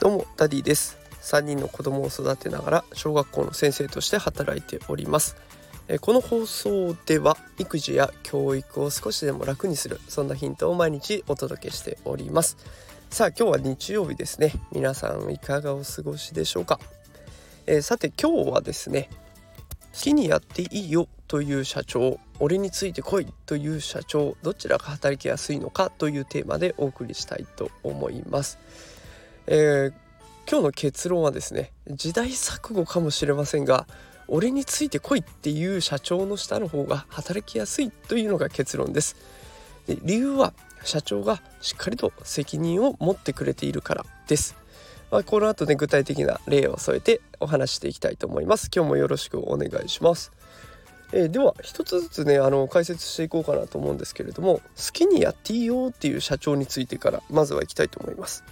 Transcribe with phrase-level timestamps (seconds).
[0.00, 0.98] どうもダディです。
[1.20, 5.36] 3人の子供を育てながら小学校の先生として働いております。
[6.00, 12.56] この放送では育児や教育を少しでも楽にするそんなヒントを毎日お届けしております。
[13.10, 14.52] さあ今日は日曜日ですね。
[14.72, 16.80] 皆さんいかがお過ごしでしょうか、
[17.66, 19.08] えー、さて今日はですね
[19.92, 28.58] 好きにやっていいよという社長俺についてこいという社長どちらが働きやすいのかというテーマでお送りしたいと思います、
[29.46, 29.92] えー、
[30.50, 33.86] 今日の結論はですね時代錯誤かもしれませんが
[34.26, 39.14] 俺についてこいっていう社長の下の方が働きやすいというのが結論です。
[39.86, 40.52] で理由は
[40.84, 44.56] 社長がしっかりと責任を持ってくれているからです。
[45.10, 48.70] まあ、この後ね具体的な例を添えてお話していきたいと思います。
[48.74, 50.32] 今日もよろしくお願いします。
[51.12, 58.44] えー、では一つずつねあの解説していこうかなと思うんですけれども好きにやっていいよっていう社長についてからまずはいきたいと思います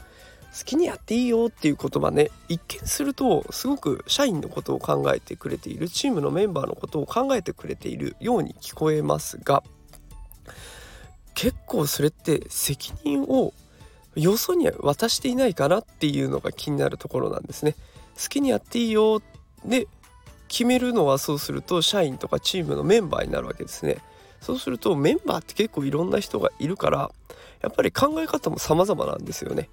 [0.57, 9.63] 好きにやっていいよっていう言葉ね一見するとすごく社員のことを考えてくれているチームのメンバーのことを考えてくれているように聞こえますが
[11.35, 13.55] 結構それって責任を
[14.17, 17.77] よそに渡していないかなっていうのが気になるところなんですね。
[18.21, 19.23] 好きにやっていいよ
[19.65, 19.87] で
[20.51, 23.99] 決めるのはそうすると社員とかチームのメンバーになるわけですね。
[24.41, 27.11] そうするとメンバーって結構いろんな人がいるから
[27.63, 29.69] やっぱり考え方も様々なんですよね。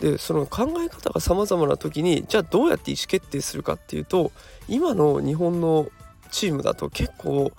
[0.00, 4.32] でその考え方が様々な時にじゃあどうやって意思決定するかっていうと
[4.66, 5.88] 今の日本の
[6.30, 7.52] チームだと結構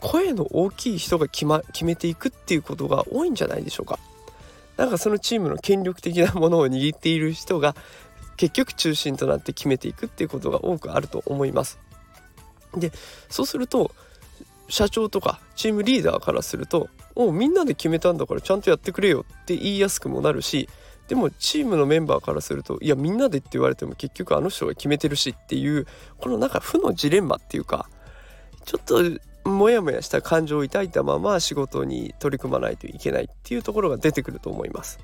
[0.00, 4.00] 声の大きい人が決,、ま、決めていくっていうことが多いんじゃないでしょうか。
[4.76, 7.76] なんかそのチームの権力的なものを握っている人が
[8.36, 11.78] 結局中心となって決めていくっていうことが多くあると思います。
[12.76, 12.92] で
[13.28, 13.92] そうすると
[14.68, 20.68] 社長とかチームリーダーからすると「おみんなで決めたんだからちゃんとやってくれよ」って言いやすくもなるし
[21.08, 25.86] でもチームのメンバーからするといやみんなでって言われても結局あの人が決めてるしっていう
[26.18, 27.88] このなんか負のジレンマっていうか
[28.64, 29.02] ちょっと
[29.44, 35.00] モヤモヤした感情を抱いたまま仕事に取り組まないといけないっていうところが出てくると思います。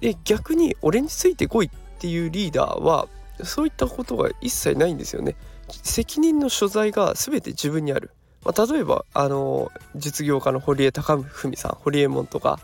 [0.00, 1.70] で逆に俺についてこいっ
[2.00, 3.06] ていうリーダーは
[3.44, 5.36] そういったことが一切ないんですよね。
[5.82, 8.10] 責任の所在が全て自分にある。
[8.44, 12.58] まあ、例えばあの実業家の堀江貴文さん堀江門とか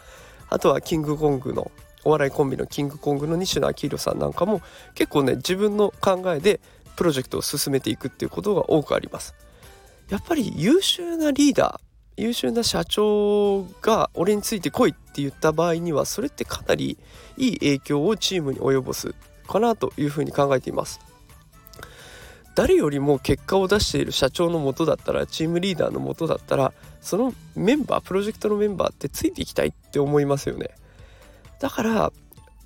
[0.51, 1.71] あとはキングコングの
[2.05, 4.61] お笑いコンビのキングコングの西野昭弘さんなんかも
[4.95, 6.61] 結構ね自分の考えで
[6.97, 9.35] プロジェクトを進めていくっていうことが多くあります。
[10.09, 11.89] やっぱり優秀なリーダー
[12.21, 16.99] 優秀な社長が俺についてこいって言った場合にはそれってかなり
[17.37, 19.15] いい影響をチームに及ぼす
[19.47, 20.99] かなというふうに考えています
[22.59, 30.71] 誰よりも結果を出している社長のもとだったらチームリーダーのもとだったらそのメンバープロジェクトのメンバーってついていきたいって思いますよね。
[31.61, 32.13] だから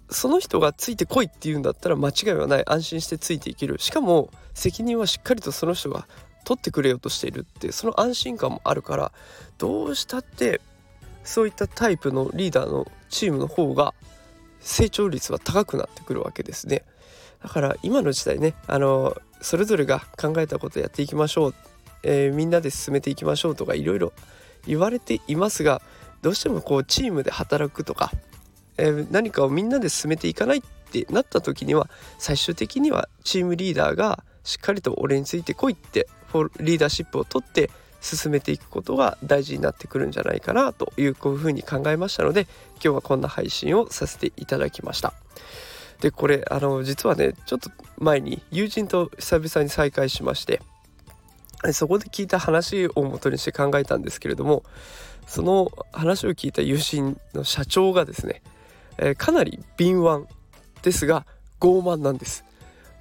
[0.09, 2.65] その人がついてこいって言うんだったら間違いはない。
[2.67, 3.79] 安心してついていける。
[3.81, 6.09] しかも責任はしっかりとその人が
[6.47, 9.13] 取ってくれようとしているってその安心感もあるから
[9.59, 10.63] どうしたって
[11.23, 13.93] そういったタイプのリーダーのチームの方が
[14.61, 16.83] 成長率は高くなってくるわけですね。
[17.43, 21.55] だから今の時代ねあのそれぞれが考えたことやっていきましょう、
[22.03, 24.13] えー、みんなで進めていきましょうとかいろいろ
[24.67, 25.83] 言われていますが
[26.23, 28.13] どうしてもこうチームで働くとか、
[28.79, 36.09] えー、何かをみんなで進めていかないってなった時には最終的にはチームリーダーがしっかりと俺についてこいって
[36.61, 37.71] リーダーシップを取って
[38.01, 45.15] 進めていくことが大事になってくるんじゃないかなというこういうふうに考えましたので今日はこんな配信をさせていただきました。
[46.03, 50.61] でこれあの実はねちょっと前に友人と久々に再会しまして
[51.73, 54.65] そこで聞いた話をもとにして考えたんですけれども
[55.29, 58.43] その話を聞いた友人の社長がですね、
[58.99, 60.27] えー、かなり敏腕
[60.83, 61.25] ですが
[61.61, 62.45] 傲慢なんです。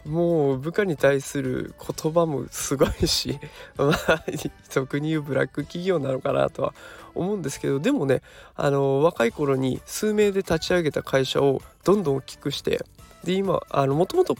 [0.05, 3.39] もう部下に対する言葉もすごいし
[3.77, 4.23] まあ
[4.69, 6.73] 俗に言うブラック企業なのかなとは
[7.13, 8.21] 思うんですけどでもね
[8.55, 12.83] あの若い頃に数名で立ち上げた会社をどんどん大きくして
[13.23, 14.35] で今もともと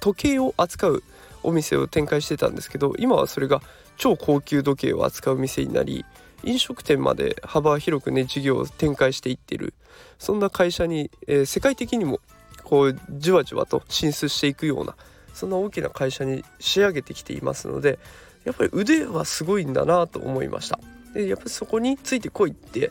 [0.00, 1.02] 時計を扱う
[1.42, 3.60] お店を展開してたんですけど今はそれが
[3.96, 6.04] 超高級時計を扱う店になり
[6.42, 9.74] 飲食店まで幅広くね事業を展開していってる。
[10.18, 12.20] そんな会社に、えー、世界的にも
[12.64, 14.96] こうじわじわと進出していくような
[15.32, 17.98] そんな大きな会社に仕上げてきていますので
[18.44, 20.78] やっぱり腕はすごいんだなと思いました。
[21.14, 22.90] でやっぱりそこについてこいって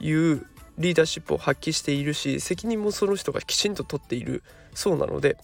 [0.00, 0.46] いう
[0.78, 4.42] リーダーシップを発揮しているし責任もその人がきちんと取っている
[4.74, 5.36] そうなので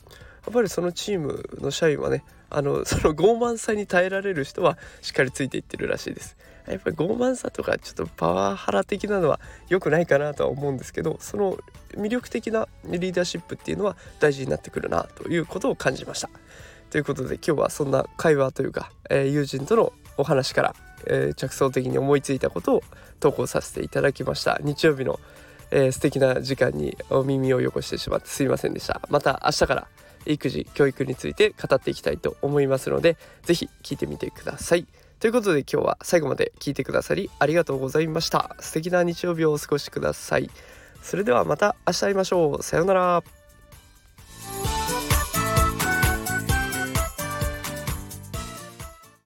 [0.44, 6.36] やっぱりそのチームの社員はねあのその傲慢さに耐えられる人はしっかりついていってるらしいです。
[6.68, 11.58] やっぱり傲慢さとかちょっとパワハラ的なのは良くないかなとは思うんですけどその
[11.94, 16.30] 魅力的なリーダーシップっていうのは大事になってくるなということを感じました。
[16.90, 20.74] ということで今日はそんな会話というか、えー、友人とのお話から、
[21.06, 22.82] えー、着想的に思いついたことを
[23.18, 24.60] 投稿させていただきました。
[24.62, 25.18] 日曜日の、
[25.70, 29.00] えー、素敵な時間にお耳を汚してしまってすいませんでした。
[29.08, 29.88] また明日から
[30.26, 34.86] 育児教育について語っていきたいと思いますので是非聞いてみてください。
[35.22, 38.56] ということで今日は最後まで聞いてくださりありがとうございました。
[38.58, 40.50] 素敵な日曜日をお過ごしください。
[41.00, 42.62] それではまた明日会いましょう。
[42.64, 43.41] さようなら。